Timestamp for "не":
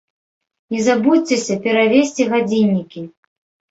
0.75-0.79